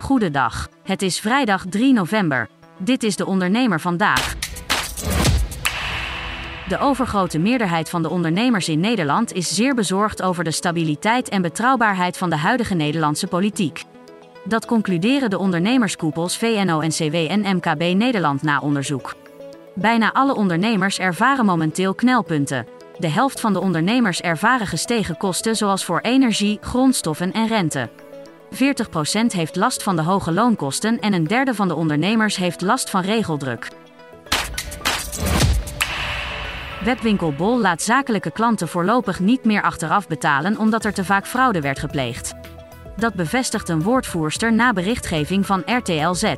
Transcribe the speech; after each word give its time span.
Goedendag. 0.00 0.68
Het 0.82 1.02
is 1.02 1.20
vrijdag 1.20 1.64
3 1.68 1.92
november. 1.92 2.48
Dit 2.78 3.02
is 3.02 3.16
de 3.16 3.26
ondernemer 3.26 3.80
vandaag. 3.80 4.34
De 6.68 6.78
overgrote 6.78 7.38
meerderheid 7.38 7.90
van 7.90 8.02
de 8.02 8.10
ondernemers 8.10 8.68
in 8.68 8.80
Nederland 8.80 9.32
is 9.32 9.54
zeer 9.54 9.74
bezorgd 9.74 10.22
over 10.22 10.44
de 10.44 10.50
stabiliteit 10.50 11.28
en 11.28 11.42
betrouwbaarheid 11.42 12.18
van 12.18 12.30
de 12.30 12.36
huidige 12.36 12.74
Nederlandse 12.74 13.26
politiek. 13.26 13.84
Dat 14.44 14.66
concluderen 14.66 15.30
de 15.30 15.38
ondernemerskoepels 15.38 16.36
VNO-NCW 16.36 17.14
en 17.14 17.56
MKB 17.56 17.94
Nederland 17.96 18.42
na 18.42 18.60
onderzoek. 18.60 19.14
Bijna 19.74 20.12
alle 20.12 20.34
ondernemers 20.34 20.98
ervaren 20.98 21.44
momenteel 21.44 21.94
knelpunten. 21.94 22.66
De 22.98 23.08
helft 23.08 23.40
van 23.40 23.52
de 23.52 23.60
ondernemers 23.60 24.20
ervaren 24.20 24.66
gestegen 24.66 25.16
kosten 25.16 25.56
zoals 25.56 25.84
voor 25.84 26.00
energie, 26.00 26.58
grondstoffen 26.60 27.32
en 27.32 27.46
rente. 27.46 27.88
40% 28.54 28.56
heeft 29.26 29.56
last 29.56 29.82
van 29.82 29.96
de 29.96 30.02
hoge 30.02 30.32
loonkosten 30.32 30.98
en 30.98 31.12
een 31.12 31.26
derde 31.26 31.54
van 31.54 31.68
de 31.68 31.74
ondernemers 31.74 32.36
heeft 32.36 32.60
last 32.60 32.90
van 32.90 33.02
regeldruk. 33.02 33.68
Webwinkel 36.84 37.32
Bol 37.32 37.60
laat 37.60 37.82
zakelijke 37.82 38.30
klanten 38.30 38.68
voorlopig 38.68 39.20
niet 39.20 39.44
meer 39.44 39.62
achteraf 39.62 40.06
betalen 40.06 40.58
omdat 40.58 40.84
er 40.84 40.92
te 40.92 41.04
vaak 41.04 41.26
fraude 41.26 41.60
werd 41.60 41.78
gepleegd. 41.78 42.32
Dat 42.96 43.14
bevestigt 43.14 43.68
een 43.68 43.82
woordvoerster 43.82 44.52
na 44.52 44.72
berichtgeving 44.72 45.46
van 45.46 45.62
RTL 45.66 46.12
Z. 46.12 46.34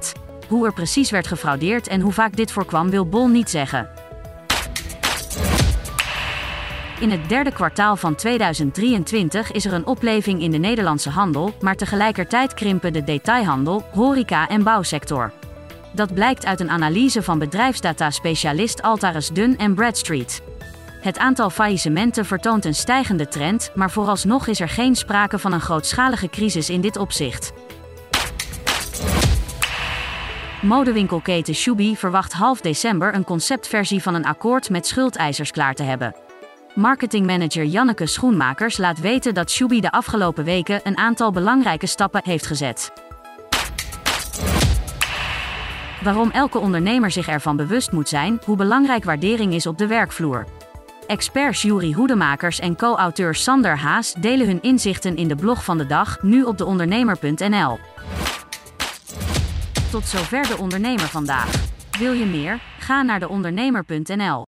Hoe 0.49 0.67
er 0.67 0.73
precies 0.73 1.11
werd 1.11 1.27
gefraudeerd 1.27 1.89
en 1.89 2.01
hoe 2.01 2.13
vaak 2.13 2.37
dit 2.37 2.53
voorkwam 2.53 2.91
wil 2.91 3.09
Bol 3.09 3.29
niet 3.29 3.51
zeggen. 3.51 3.89
In 7.03 7.11
het 7.11 7.29
derde 7.29 7.53
kwartaal 7.53 7.97
van 7.97 8.15
2023 8.15 9.53
is 9.53 9.65
er 9.65 9.73
een 9.73 9.87
opleving 9.87 10.43
in 10.43 10.51
de 10.51 10.59
Nederlandse 10.59 11.11
handel, 11.11 11.55
maar 11.61 11.77
tegelijkertijd 11.77 12.55
krimpen 12.55 12.93
de 12.93 13.05
detailhandel, 13.05 13.85
horeca 13.93 14.49
en 14.49 14.63
bouwsector. 14.63 15.33
Dat 15.93 16.15
blijkt 16.15 16.47
uit 16.47 16.61
een 16.61 16.71
analyse 16.71 17.23
van 17.23 17.39
bedrijfsdata-specialist 17.39 18.83
Altaris 18.83 19.29
Dun 19.29 19.59
en 19.59 19.75
Bradstreet. 19.75 20.43
Het 21.01 21.19
aantal 21.19 21.51
faillissementen 21.51 22.25
vertoont 22.25 22.65
een 22.65 22.75
stijgende 22.75 23.29
trend, 23.29 23.71
maar 23.75 23.91
vooralsnog 23.91 24.47
is 24.47 24.61
er 24.61 24.69
geen 24.69 24.97
sprake 24.97 25.39
van 25.39 25.53
een 25.53 25.61
grootschalige 25.61 26.29
crisis 26.29 26.71
in 26.71 26.81
dit 26.81 26.97
opzicht. 26.97 27.53
Modewinkelketen 30.61 31.55
Shubi 31.55 31.97
verwacht 31.97 32.33
half 32.33 32.61
december 32.61 33.15
een 33.15 33.25
conceptversie 33.25 34.03
van 34.03 34.15
een 34.15 34.27
akkoord 34.27 34.71
met 34.71 34.87
schuldeisers 34.87 35.51
klaar 35.51 35.75
te 35.75 35.83
hebben. 35.83 36.15
Marketingmanager 36.75 37.65
Janneke 37.65 38.07
Schoenmakers 38.07 38.77
laat 38.77 39.01
weten 39.01 39.35
dat 39.35 39.51
Shubi 39.51 39.81
de 39.81 39.91
afgelopen 39.91 40.45
weken 40.45 40.81
een 40.85 40.97
aantal 40.97 41.31
belangrijke 41.31 41.87
stappen 41.87 42.21
heeft 42.25 42.47
gezet. 42.47 42.93
Waarom 46.03 46.31
elke 46.31 46.59
ondernemer 46.59 47.11
zich 47.11 47.29
ervan 47.29 47.57
bewust 47.57 47.93
moet 47.93 48.09
zijn 48.09 48.41
hoe 48.45 48.57
belangrijk 48.57 49.05
waardering 49.05 49.55
is 49.55 49.67
op 49.67 49.79
de 49.79 49.87
werkvloer. 49.87 50.47
Experts 51.07 51.63
Jury 51.63 51.93
Hoedemakers 51.93 52.59
en 52.59 52.77
co-auteur 52.77 53.35
Sander 53.35 53.79
Haas 53.79 54.15
delen 54.15 54.47
hun 54.47 54.63
inzichten 54.63 55.17
in 55.17 55.29
de 55.29 55.37
blog 55.37 55.65
van 55.65 55.79
de 55.79 55.87
dag, 55.87 56.23
nu 56.23 56.43
op 56.43 56.59
deondernemer.nl. 56.59 57.79
Tot 59.91 60.07
zover 60.07 60.47
de 60.47 60.59
ondernemer 60.59 61.07
vandaag. 61.07 61.51
Wil 61.99 62.13
je 62.13 62.27
meer? 62.27 62.61
Ga 62.79 63.03
naar 63.03 63.21
deondernemer.nl. 63.21 64.52